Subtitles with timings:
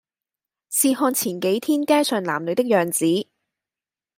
[0.71, 3.29] 試看前幾天街上男女的樣子，